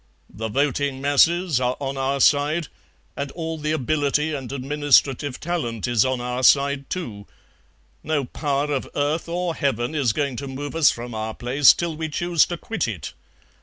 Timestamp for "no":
8.03-8.25